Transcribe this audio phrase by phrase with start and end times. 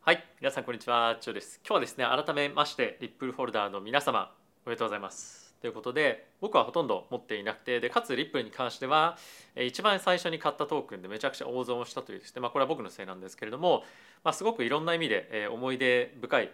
[0.00, 1.18] はい皆さんこんにちは。
[1.20, 1.60] チョです。
[1.64, 4.32] 今日はですね改めましてリップルホルダーの皆様
[4.64, 5.52] おめでとうございます。
[5.60, 9.18] ということで僕はほとんど持っていなくてでかつリップルに関しては
[9.56, 13.82] 一番最初に買ったトークンでめちゃくちゃ大損をしたというですね、まあ、これは僕のせいなんですけれども、
[14.22, 16.50] まあ、すごくいろんな意味で思い出深い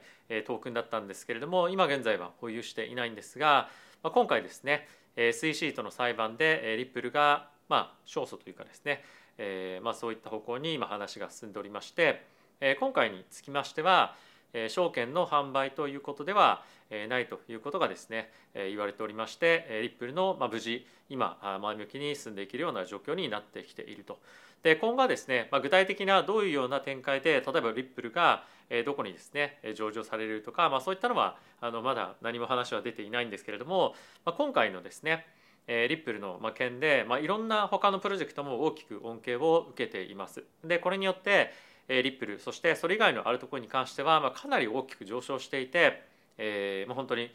[0.46, 3.68] トークンだったんですけれども今現在は保有していないんですが、
[4.02, 9.02] まあ、今回ですね SE シートの裁判でリップルがまあ勝訴というかですね、
[9.38, 12.22] えー、まあそういった方向に今話が進んでおりまして
[12.60, 14.14] え今回につきましては
[14.52, 24.18] え証券の販売ということではえないということがですねえ言われておりましてえリップルのま無事今前向きに進んでいけるような状況になってきていると。
[24.62, 28.44] で今後はですね、まあ、具体的などういうような展開で例えばリップルが
[28.84, 33.94] どこにですね上場されるとか、まあ、そういったのはあのまだ何も話は出ていないんですけれども、
[34.26, 35.26] まあ、今回のですね
[35.66, 40.44] リップルの件で、まあ、いろんな他のプロジェクトも大きく恩恵を受けています。
[40.64, 41.52] でこれによって
[41.88, 46.02] リップルそしてそれ以外のあるところに関しては、まあ、かなり大きく上昇していて、
[46.38, 47.30] えー、まあ、本当に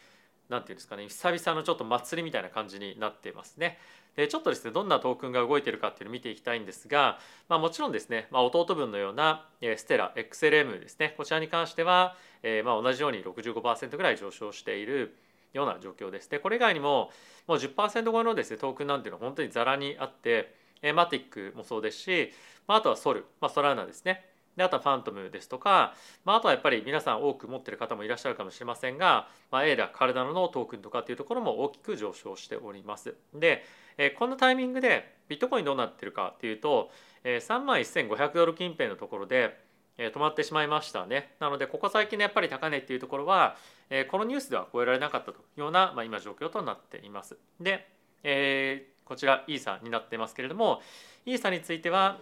[0.49, 3.77] 何て言うんですかね久々のちょっと祭りみたいな感じになっていますね。
[4.15, 7.19] でちょっとですねどんなトークンが動いているかっていうのを見ていきたいんですが、
[7.49, 15.15] まあ、もちろんですね、まあ、弟分のようなステラ XLM ですねこちらに関しては、えー、まあ同じように65%ぐらい上昇している
[15.57, 16.29] ような状況です。
[16.29, 17.11] でこれ以外にも
[17.47, 20.55] もう10%超えのですねトークンなんていうのは本当にざらにあって
[20.93, 22.31] マティックもそうですし、
[22.67, 24.25] まあ、あとはソル、まあ、ソラーナですね
[24.57, 25.93] であとはファントムですとか、
[26.25, 33.13] まあ、あとはやっぱり皆さん多く持ってる方もいらっしゃるかもしれませんが、まあ、エーダ、カルダノのトークンとかっていうところも大きく上昇しております。
[33.35, 33.63] で、
[33.99, 36.89] えこのタイミングでビットコインどうなってるかっていうと、
[37.23, 39.59] え3万1500ドル近辺のところで、
[39.99, 41.35] え止まってしまいましたね。
[41.39, 43.57] なのでここ最近のやっぱり高値っていうところは、
[43.89, 47.37] えこのニュースでは超えられなかったというような、まあ、今状況となっています。
[47.59, 47.87] で、
[48.23, 50.81] えー、こちらイーサになってますけれども
[51.25, 52.19] イーサについては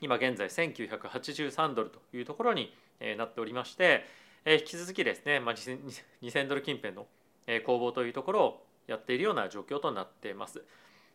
[0.00, 2.74] 今現在1983ドルというところに
[3.16, 4.04] なっておりまして
[4.44, 7.06] 引き続きですね、まあ、2000ドル近辺の
[7.64, 10.62] 攻防というところをやっているような状況となっています。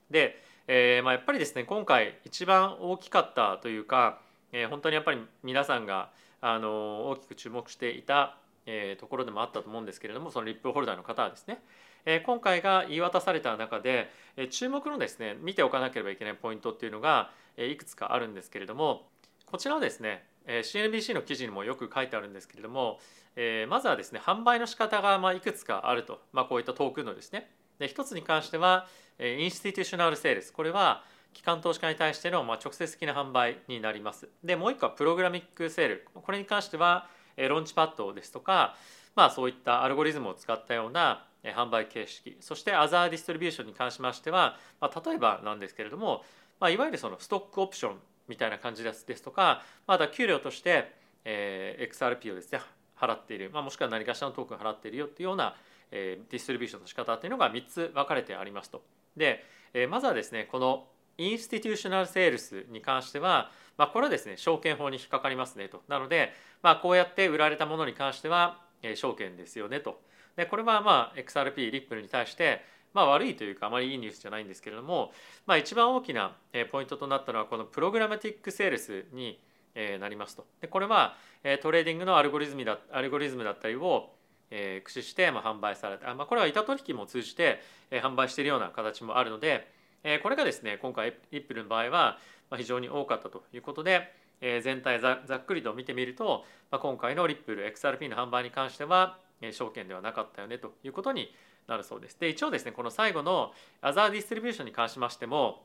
[0.10, 4.20] で、えー、まあ、やっぱりですね今回一番大きかったというか、
[4.54, 6.10] え、本当にやっぱり皆さんが
[6.40, 11.64] あの大きく注目していた、えー、ところでもあったと思うんですけれどもそのリップホルダーの方はですね、
[12.06, 19.08] え今回が言い渡された中で、え注目のですね見ておかなければいけないポイントっていうのが、えいくつかあるんですけれども
[19.46, 23.00] こちらはですねえ CNBC の記事にもよく書いてあるんですけれども、
[23.36, 27.50] えまずはですね販売の仕方がまいくつかあると、まあ、こういったトークンのですね
[27.80, 28.88] で一つに関しては
[29.20, 31.04] えインスティテューショナルセールスこれは
[31.34, 34.28] 機関投資家に対してのま直接的な販売になります。
[34.44, 37.08] でもう一個はプログラミックセールこれに関しては
[37.38, 38.76] launchpad ですとか
[39.16, 46.24] まあそういったアルゴリズムを使ったような販売形式そして other distribution に関しましては、まあ、例えばなんですけれども、
[46.60, 47.96] まあ、いわゆるそのストックオプション
[48.28, 50.92] みたいな感じですですとかまた給料として、
[51.24, 52.60] えー、XRP をですね
[53.00, 55.56] 払っている、まあ、もしくは何かしらのトークン払っているよっていうような、
[55.92, 58.82] えー、 distribution の仕方っていうのが3つ分かれてありますと。
[59.16, 59.44] で、
[59.74, 60.88] えー、まずはですねこの
[61.18, 65.84] institutional sales に関しては、まあ、これはですね証券法に引っかかりますねと。
[65.88, 70.02] なので、まあ、こうやって売られたものに関しては、えー、証券ですよねと。
[70.36, 72.62] でこれはまあ XRP リップルに対して
[72.94, 75.12] まあ悪いというかあまりいいニュースじゃないんですけれども、
[75.46, 76.36] まあ、一番大きな
[76.72, 79.40] ポイントとなったのはこの programmatic sales に
[80.00, 80.46] なりますと。
[80.62, 81.16] でこれは
[81.62, 84.10] トレーディングのアルゴリズムだアルゴリズムだったりを
[84.50, 87.62] 駆使してまあ販売されてあ、まあ、これは板取引も通じて
[87.92, 89.68] 販売しているような形もあるので
[90.24, 92.18] これがですね今回リップルの場合は
[92.56, 94.12] 非常に多かったということで
[94.62, 99.18] 全体ざっくりと見てみると今回のリップル XRP の販売に関しては
[99.52, 101.34] 証券ではなかったよねということに
[101.68, 102.20] なるそうです。
[102.20, 105.64] で一応ですねこの最後のアザーディストリビューションに関しましても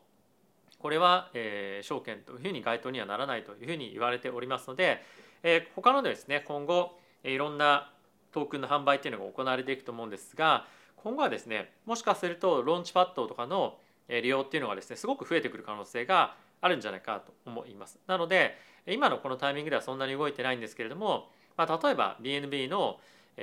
[0.79, 5.01] これは、え、証券というふうに該当にはならないというふうに言われておりますので、
[5.45, 7.93] えー、他のですね今後いろんな
[8.33, 10.67] トークンの販売っていうのが行われていくと思うんですが
[10.97, 13.77] 今後はですねもしかするとローンチパッドとかの
[14.09, 17.99] 利用っていうのがですねすごく増えてくる可能性があるんじゃないかと思います。
[18.07, 18.57] なので
[18.87, 22.99] 今のこのタイミングではそんなに動いてないんですけれども、まあ、例えば BNB の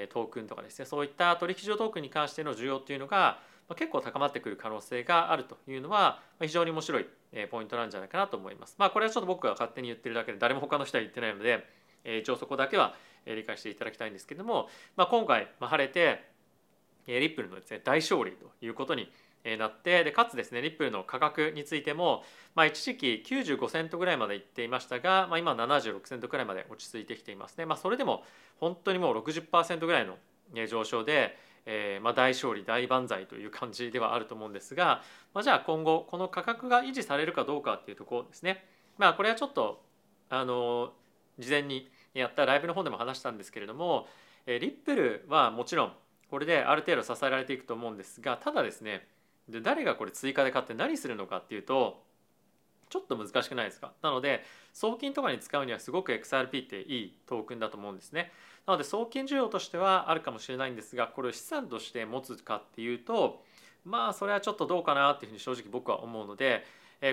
[0.09, 3.39] トークンとかですねそういった取引所トークンに関しての需要っていうのが
[3.75, 7.05] 結構高まってくる可能性があるというのは非常に面白い
[7.51, 8.75] ポイントなんじゃないかなと思います。
[8.77, 11.65] まあこれはちょっと僕が勝手に言ってるだけで誰も他の人は言ってないので
[12.03, 12.95] 一応そこだけは
[13.25, 16.28] 理解していただきたいんですけれども、まあ、今回晴れて
[17.07, 19.11] リップルのですね大勝利ということに
[19.57, 22.23] なってでかつですねリップルの価格についても、
[22.55, 28.23] まあ、一時期95セントぐらいまでいっていましたが、まあ、今76セントぐらいまで落ち着いてきていますね、まあ、それでも
[28.59, 30.17] 本当にもう60%ぐらいの
[30.67, 31.37] 上昇で
[31.71, 35.03] えー、まあ、大勝利大万歳という感じではあると思うんですが、
[35.35, 38.65] まあ、じゃあ今後この価格が維持されるかどうかっていうところですね。
[38.97, 39.83] まあ、これはちょっと
[40.29, 40.93] あの
[41.37, 44.07] 事前にやったライブの方でも話したんですけれども、
[44.47, 45.93] えー、リップルはもちろん
[46.29, 49.07] これである程度支えられていくと思うんですがただですね
[49.47, 52.03] で誰がこれ追加で買って何するのかっていうと
[52.89, 53.91] ちょっと難しくないですか？
[54.01, 54.43] なので
[54.73, 58.31] 送金とかに使うにはすごく XRP っていいトークンだと思うんですね。
[58.65, 63.43] なので送金需要としてはあるかもしれないんですがこれを資産として持つかっていうと
[63.85, 66.65] まあそれはちょっとどうかなっていうふうに正直僕は思うので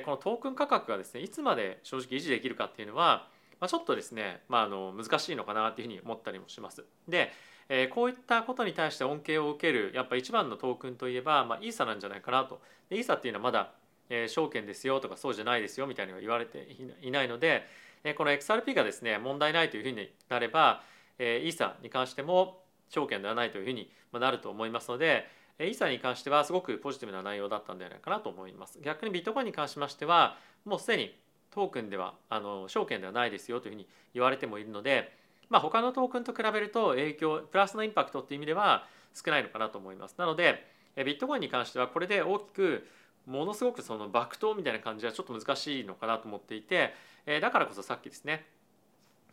[0.05, 3.29] このトークン価格がですねいつまで正直維持できるかっていうのは
[3.67, 6.85] ちょっとですね、まあ、あの難しいのかなっていうふうに思ったりもします。
[7.09, 7.33] で
[7.69, 12.61] えこういったことに対して恩恵を受けるやっぱ一番のトークンといえば、まあ、イーサなんじゃないかなと。
[12.89, 13.73] でイーサっていうのはまだ、
[14.09, 16.69] えー、証券ですよとかそうじゃないですよみたいには言われて
[17.03, 17.67] いないので、
[18.05, 20.83] えこの XRP がですね問題ないというふうになれば、
[21.19, 25.27] えイーサに関しても証券ではないというふうになると思いますので
[25.59, 28.79] イーサに関してはすごくポジティブな内容だったんではないかなと思います。
[28.83, 31.15] 逆にビットコインに関しましてはもうすでに
[31.51, 35.13] トークンではあの証券ではないですよというふうに言われてもいるので、
[35.49, 40.17] まあ、他のトークンと比べると影響プラスのインパクトっていう意味では少ないのかなと思います。
[40.19, 40.67] なので
[40.97, 42.87] ビットコインに関してはこれで大きく
[43.27, 46.95] ものすごくその爆投みたいな感じはちょっと難しいのかなと思っていて
[47.41, 48.47] だからこそさっきですね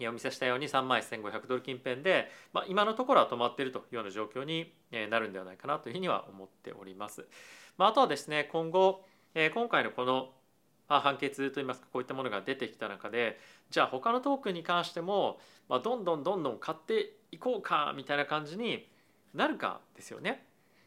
[0.01, 4.73] お見せしたように3万1500ドル近辺で、まあ、今のところは止まっているというような状況に
[5.09, 7.27] なるんではないかなというふうには思っております。
[7.77, 9.05] まあ、あとはですね今後
[9.53, 10.31] 今回のこの
[10.93, 18.87] ま判決といいますかこういったものが出てきた中でじゃあ他のトークンに関しても、まあ、どんどんどんどん買っていこうかみたいな感じに
[19.33, 20.45] なるかですよね。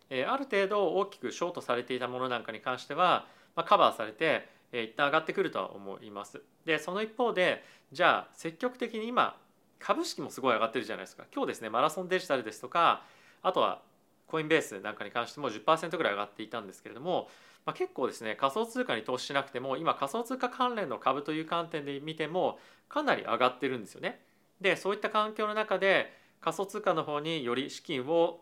[0.09, 3.27] えある程度大きくショートされていたものなんかに関しては、
[3.57, 6.41] まあ、カバーされて、え一旦上がってくるとは思います。
[6.65, 9.37] でその一方でじゃあ積極的に今
[9.81, 13.03] 株式もすごい上がってるじゃないですか今日ですねマラソンデジタルですとか
[13.43, 13.83] あとは
[14.27, 17.29] コインベースなんかに関しても10%ぐらい上がっていたんですけれども
[17.67, 22.59] まあ、結構ですね仮想通貨に投資しなくても今仮想通貨関連の株という観点で見ても
[22.89, 24.21] かなり上がってるんですよね。
[24.61, 28.41] でそういった環境の中で仮想通貨の方により資金を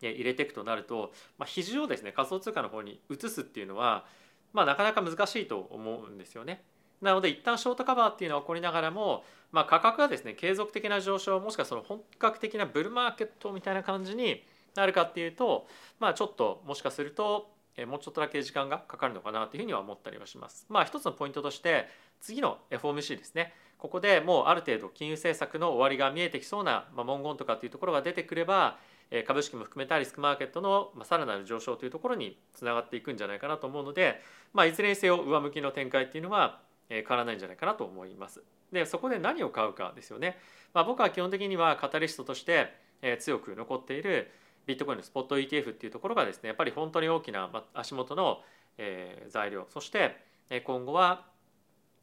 [0.00, 4.06] 入れていくとなると、まあ、比重をですね仮想通貨の方に移すっていうのは、
[4.54, 6.64] まあ、なかなか難しいと思うんですよね。
[7.02, 14.42] なので一旦ショートカバーっていうのは起こりながらも、まあ、価格がですね継続的な上昇もしくはその本格的なブルマーケットみたいな感じに
[14.74, 15.66] なるかっていうと、
[15.98, 17.50] まあ、ちょっともしかすると
[17.86, 20.66] もうちょっとだけ時間がかかるのかなというふうには思ったりはします。
[20.68, 21.86] まあ一つのポイントとして
[22.20, 28.78] 次の FOMC ですねここでもうある程度金融政策の終わりが見えてきそうな、ま文言とかっていうところが出てくれば
[29.26, 34.20] 株式も含めたリスクマーケットのさらなる上昇というところにつながっていくんじゃないかなと思うので、
[34.52, 38.42] まあ、いずれにせよ上向きの展開っていうのは変わらないんじゃないかなと思います。
[38.70, 40.38] でそこで何を買うかですよね。
[40.74, 42.72] まあ、僕は基本的にはカタリストとして
[43.18, 44.30] 強く残っている
[44.70, 48.40] ビットコインのスポット ETF っていうところがですねやっぱり本当に大きな足元の
[49.28, 50.16] 材料そして
[50.64, 51.26] 今後は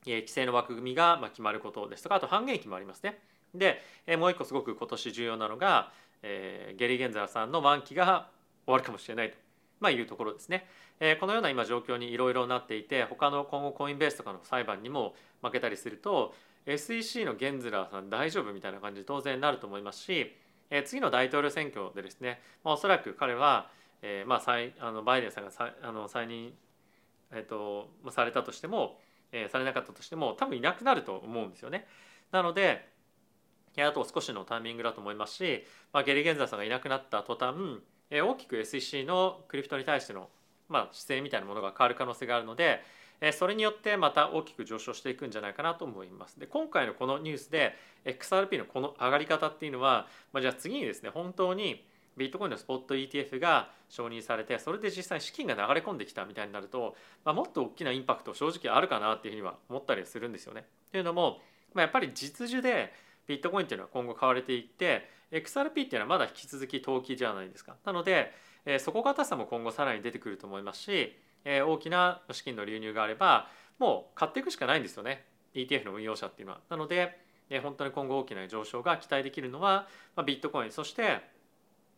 [0.06, 3.20] 規制の枠組みが決まることですとかあと半減益もありますね。
[3.54, 3.82] で
[4.18, 5.92] もう一個すごく今年重要なのが
[6.22, 8.30] ゲリー・ゲンザーさんの満期が
[8.66, 9.38] 終わるかもしれないと。
[9.80, 10.68] まあ、いうところですね。
[11.20, 16.34] このような今状況にいろいろなっていて他の今後コインベースとかの裁判にも負けたりすると
[16.66, 20.36] SEC のゲンズラーさん大丈夫みたいな感じで当然なると思いますし
[20.70, 23.70] え次の大統領選挙でですね、まあ、おそらく彼は、
[24.02, 26.54] えーまあ、再あのバイデンさんが再あの再任、
[27.32, 29.00] えーと、されたとしても、
[29.32, 31.88] えー、されなかったとしても多分いなくなると思うんですよね。
[32.32, 32.90] なので
[33.78, 37.56] あと少しのタイミングだと思いますし、まあ、ゲリ・ゲンザーさんがいなくなった途端、
[38.10, 40.30] えー、大きく SEC のクリプトに対しての、
[40.68, 42.82] まあ、姿勢みたいなものが変わる可能性があるので、
[43.32, 46.40] それによってまた大きく上昇していくんじゃないかなと思います。
[46.40, 47.74] で今回のこのニュースで
[48.06, 51.84] XRP のこの上がり方っていうのは、まあ、じゃあ次にですね本当に
[52.16, 60.66] ビットコインのスポット ETF が承認されてそれで実際に資金が流れ込んできたみたいになると、まあ、もっと大きなインパクト正直あるかなっていうふうには思ったりするんですよね。
[60.92, 61.40] というのも、
[61.74, 62.94] まあ、やっぱり実需で
[63.28, 67.76] ビットコインっていうのは今後買われていって XRP っていうのはまだ引き続き投機じゃないですか。
[67.86, 68.32] なので、
[68.66, 76.60] えー、底堅さも今後さらに出てくると思いますしえ大きな資金の流入があればもう買っていくしかないんですよね ETF の運用者っていうのは。
[76.70, 77.26] なので
[77.64, 81.22] 本当に今後大きな上昇が期待できるのは、まビットコインそして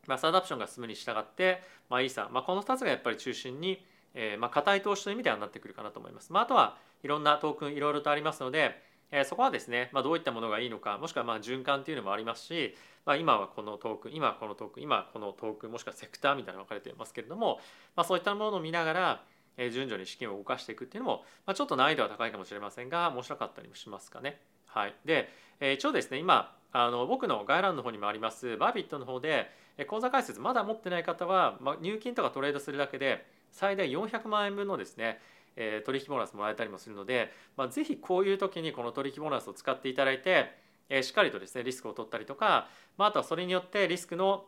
[0.06, 6.32] マスアダプションが進むに従って、まあ、イーサ、まあ、この2つがやっぱり中心に、えー、まあ硬い投資という意味ではなってくるかなと思います。
[6.32, 12.76] まあ、あとはいろんなトークンいろいろとありますので、え、そこはですね、まあ、どういったものがいいのかもしくはま循環というのもありますし、
[13.06, 17.60] まあ、今はこのトーク今はこのトーク今はこのトークもしくはセクターみたいなのが分かれていますけれども、
[17.96, 19.24] まあ、そういったものを見ながら
[19.58, 24.40] 順序に資金を動かしていくっていうのも、まちょっと難易度は高いかもしれませんが面白かったりもしますかね。
[24.68, 29.50] はい、で一応ですね今あの僕の概要欄の方にもありますバービットの方で
[29.88, 35.20] 口座開設まだ持ってない方は、ま、入金とかトレードするだけで最大400万円分のですね
[35.60, 40.52] え取引ボーナスもらえたりもするので、まあ、ぜひこういう時にこの取引ボーナスを使っていただいて、
[40.90, 44.46] えしっかりとですねリスクを取ったりとか、まあ、あとはそれによってリスクの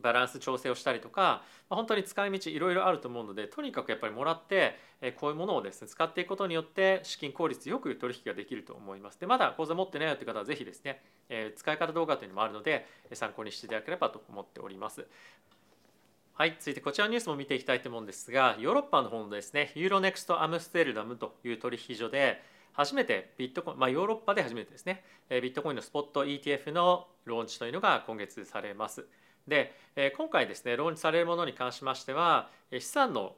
[0.00, 9.20] バランス調整をしたりとか、まあ、本当に使い道いろいろあると思うのでとにかくやっぱりもらってえこういうものをですね使っていくことによって資金効率よく取引ができると思います。
[9.20, 15.06] でまだ口座持ってないよって方はぜひですね、え使い方動画というのもあるので参考にしていただければと思っております。
[16.34, 22.40] はい続いてこちらのニュースも見ていきたいと思うんですがヨーロッパの方のですねユーロネクストアムステルダムという取引所で
[22.72, 29.06] 初めてビットコイン、まあ、ヨーロッパで初めてですねビットコインのスポット ETF のローンチというのが今月されます。
[29.46, 29.74] で
[30.16, 33.34] 今回ですねローンチされるものに関しましては資産の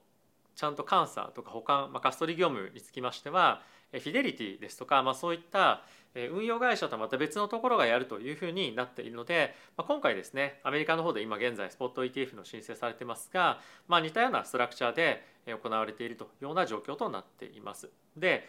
[0.55, 5.83] ちゃんと監査とか保管、まあ、カストディ業務につきましてはフィデリティですとか、まあ、そういった
[6.15, 17.91] 運用会社とはまた別のところがやるというふうになっているので、まあ、今回ですねアメリカの方で今現在スポット ETF の申請されてますが、まあ、似たようなストラクチャーで行われているというような状況となっています。
[18.17, 18.45] で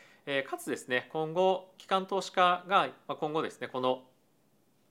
[0.48, 4.03] かつですね今後機関投資家が今後ですねこの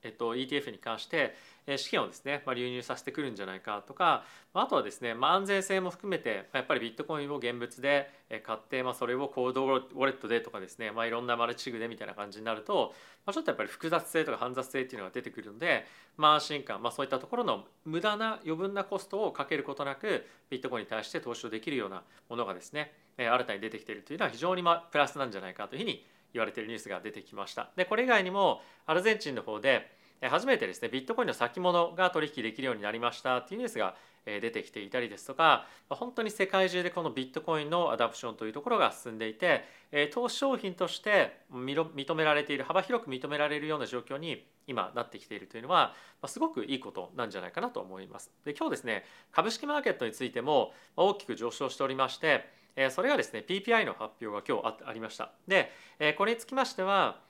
[0.05, 1.35] えっと、ETF に関して
[1.77, 8.11] 資金をですね、まあ、流入させてくるんじゃないかとかあとはですね、まあ、安全性も含めてやっぱりビットコインを現物で
[8.45, 12.93] 買って、まあ、それをコードウォレットでとかですね、まあ、いろんなマルチグでみたいな感じになると、
[13.25, 27.71] まあ、ちょっとやっぱり複雑性とか煩雑性っていうのが出てくるので、まあ、安心感、まあ、そういったところの無駄な余分なコストをかけることなくビットコインに対して投資をできるようなものがですね新たに出てきているというのは非常にまプラスなんじゃないかというふうに言われているニュースが出てきました。
[27.77, 29.89] でこれ以外にもアルゼンチンの方で
[30.31, 39.65] 初めてですねビットコインの先物が取引できるようになりましたっていうニュースが出てきていたりですとか本当に世界中でこのビットコインのアダプションというところが進んでいて
[40.13, 45.95] 投資商品として認められている幅広く認められるような状況に今なってきているというのは
[46.27, 48.31] すごくいいことなんじゃないかなと思います。
[48.45, 52.49] で今日ですね株式マーケットについても大きく上昇しておりまして
[52.91, 55.33] それがですね PPI の発表が今日ありました。
[55.47, 55.71] で
[56.17, 57.21] これにつきましては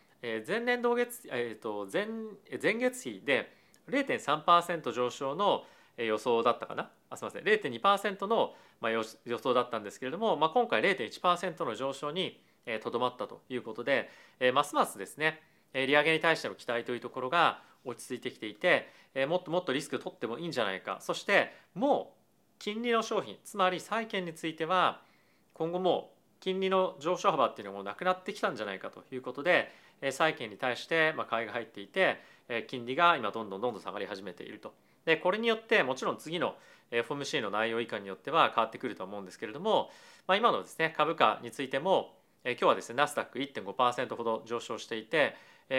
[0.47, 2.07] 前年同月、えー、と前
[2.63, 3.53] 前月比で
[3.91, 5.65] 0.3%上昇の
[5.99, 6.91] 予想だったかな？
[7.11, 7.45] あすみません。
[7.45, 9.05] 0.2%のまあ予
[9.39, 12.41] 想だったんですけれども、まあ、今回0.1%の上昇に
[12.83, 14.09] とどまったということで
[14.41, 15.41] えますますですね
[15.75, 20.99] 利上げに対しての期待というところが落ち着いてきていてえもっともっとリスクを取ってもいいんじゃないか。
[21.01, 22.21] そしてもう
[22.59, 25.03] 金利の商品つまり債券については
[25.53, 29.71] 今後も金利の上昇幅っていうのもなくなってきたんじゃないかということで
[30.11, 32.21] 債券に対して買いが入っていて
[32.69, 34.73] 金利が今どんどんどんどん下がり始めていると。
[35.05, 36.57] でこれによってもちろん次の
[36.91, 39.91] FOMC の内容以下によっては変わってくると思うんですけれども、
[40.27, 45.35] まあ、今のですね株価についても今日はですねナスダック1.5%ほど上昇していて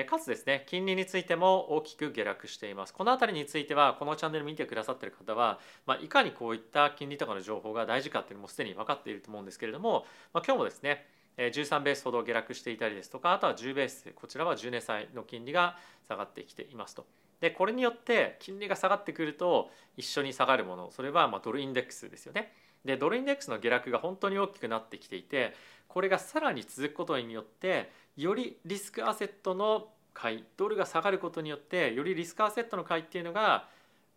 [0.10, 11.06] かつですね金利についても大きく下落していますこの辺りについてはこのチャンネル見てくださってる方は、まあ、いかにこういった金利とかの情報が大事かっていうのもすでに分かっていると思うんですけれども、まあ、今日もですね
[11.38, 15.77] 13ベースほど下落していたりですとかあとは10ベースこちらは10年債の金利が
[16.08, 17.06] 下がってきていますと。
[17.42, 22.54] でこれによって金利が下がってくると一緒に下がるものそれはまドルインデックスですよね。
[22.86, 25.54] でドルインデックスの下落が本当に大きくなってきていて
[25.88, 33.68] これがさらに続くことによってよりリスクアセットの買いドルが下がることによってよりリスクアセットの買いっていうのが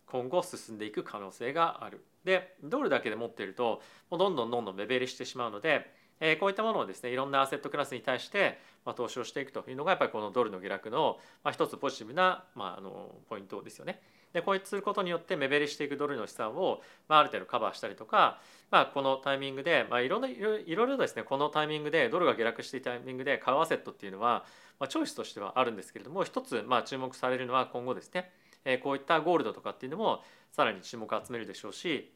[0.05, 2.03] 今後進んでいく可能性がある。
[2.23, 14.01] でドルだけで持っているともうどんどんどんどん目減りしてしまうのでえこういったものをですねいろんなアセットクラスに対して、ま投資をしていくというのがやっぱりこのドルの下落の、まあ、一つポジティブな、まあ、あのポイントですよね。
[14.33, 24.45] でこうすることによって目減りしていくドルの資産を、まあ、ある程度カバーしたりとか、まあ、このタイミングで、まあ、いろんないろいろですねこのタイミングでドルが下落していたタイミングで買うアセットっていうのは、
[24.79, 28.31] まあ、チョイスとしてはあるんですけれども一つ、まあ、注目されるのは今後ですね、
[28.65, 32.11] えこういったゴールドとかっていうのもさらに注目を集めるでしょうし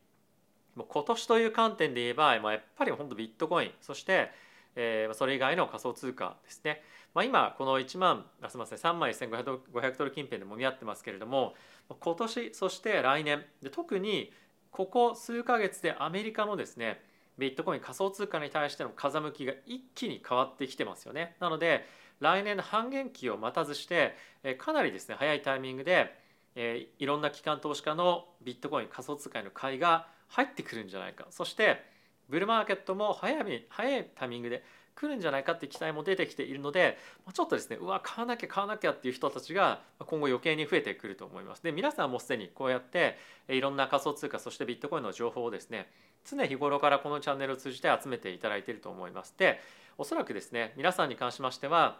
[0.75, 4.31] もう今年という観点で言えば、まあ、やっぱり本当ビットコインそして、
[4.75, 6.81] えー、それ以外の仮想通貨ですね、
[7.13, 11.53] まあ、今この1万あすみません3万1500ドル近辺でもみ合ってますけれども
[11.99, 14.31] 今年そして来年で特に
[14.71, 17.01] ここ数ヶ月でアメリカのですね
[17.37, 21.35] ビットコイン仮想通貨に対しての風向きが一気に変わってきてますよね。
[21.39, 21.85] なので
[22.19, 24.15] 来年の半減期を待たずして
[24.59, 26.15] かなりですね早いタイミングで
[26.55, 31.83] いろんな機関投資家のビットコイン仮想通貨への買いが入ってくるんじゃないかそして
[32.29, 34.63] ブルーマーケットも早め早いタイミングで
[34.95, 36.97] 来るんじゃないかって期待も出てきているので
[37.33, 41.63] ちょっとですねうわ買わなきゃ買わなきゃっていう人たちが今後余計に増えてくると思います。
[41.63, 43.17] で皆さんもすでにこうやって
[43.49, 45.89] いろんな仮想通貨そしてビットコインの情報をですね
[46.25, 49.33] 常日頃からこのチャンネルを通じて集めていただいていると思います。
[49.37, 49.59] で
[49.97, 51.97] おそらくですね皆さんに関しましては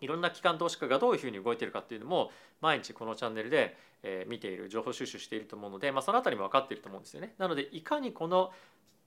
[0.00, 2.30] いろんな機関投資家がどういうふうに動いているかっていうのも
[2.60, 3.76] 毎日このチャンネルで
[4.28, 7.34] 見ている情報収集していると思うので、まあ、その辺りも分かっていると思うんですよね。
[7.36, 8.50] なのでいかにこの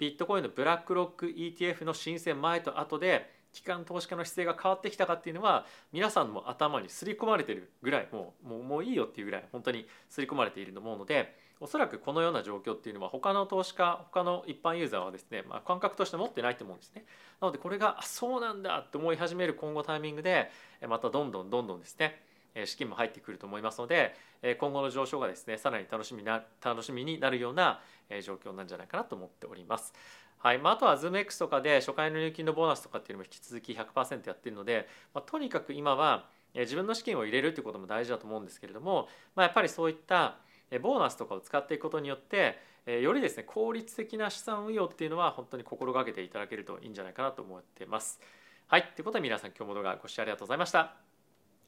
[0.04, 17.06] ビットコインのブラックロック ETF の申請前と後で機関投資家の姿勢が変わってきたかっていうのは皆さんも頭に刷り込まれてるぐらいもうもうもういいよっていうぐらい本当に刷り込まれていると思うのでおそらくこのような状況っていうのは他の投資家他の一般ユーザーはですね、まあ、感覚として持ってないと思うんですね。
[17.40, 20.52] なのでこれがそうなんだって思い始める今後タイミングで
[20.90, 22.20] またどんどんどんどんですね
[22.66, 24.16] 資金も入ってくると思いますので
[24.60, 27.82] 今後の上昇がですねさらに楽しみな楽しみになるような
[28.24, 29.94] 状況なんじゃないかなと思っております。
[30.38, 40.36] はいまあ、あとは ZoomX とかで初回の入金のボーナスとかっていうのも引き続き100%やってるので、まあ、とにかく今は自分の資金を入れるということも大事だと思うんですけれども、まあ、やっぱりそういった
[40.82, 48.20] ボーナスとかを使っていくことによってよりですね効率的な資産運用っていうのは本当に心がけていただけるといいんじゃないかなと思ってます。
[48.68, 51.13] はい、ということで皆さん今日も動画ご視聴ありがとうございました。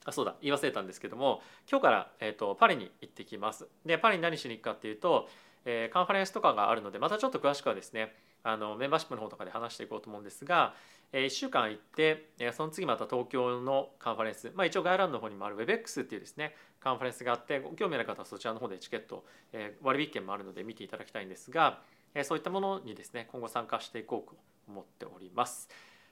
[0.06, 3.68] あそうだ言い忘れたんですけども今日から、えーと、パリに行ってきます。
[3.86, 5.28] でパリに何しに行くかっていうと、
[5.66, 10.76] えー、カンファレンスとかがあるのでまたちょっと詳しくはですねあのメンバーシップの方とかで話していこうと思うんですが、
[11.12, 21.82] え1週間行って、えその次また東京のカンファレンス、まあ、一応概要欄の方にもある WebX っていうですねカンファレンスがあってご興味ある方はそちらの方でチケット、え割引券もあるので見ていただきたいんですが、
[22.14, 25.70] えそういったものにですね今後参加していこうと思っております。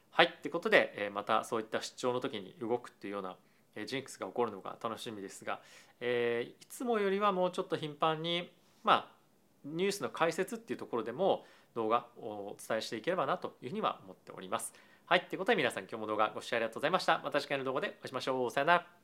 [0.10, 3.36] はいということで、えまたそういった出張の時に動くっていうような
[3.86, 5.60] ジンクスが起こるのが楽しみですが、
[6.00, 8.52] えいつもよりはもうちょっと頻繁に
[8.84, 9.24] まあ
[9.66, 14.74] ニュースの解説っていうところでも動画をお伝えしていければなというふうには思っております。
[15.06, 17.20] はい、ということで皆さん今日も動画ご視聴ありがとうございました。
[17.24, 18.52] また次回の動画でお会いしましょう。
[18.52, 19.03] さよなら。